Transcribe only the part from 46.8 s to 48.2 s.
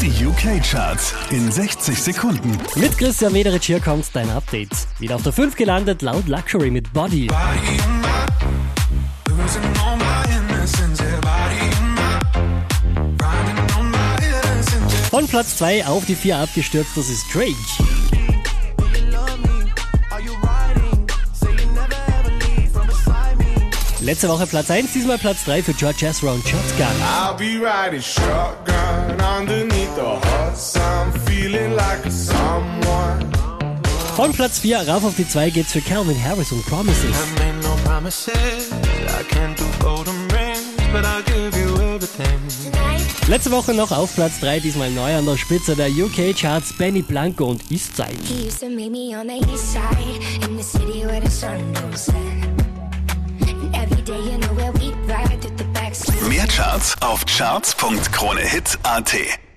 Blanco und Eastside.